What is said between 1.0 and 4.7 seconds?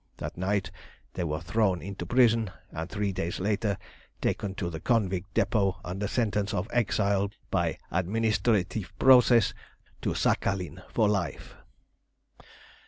they were thrown into prison, and three days later taken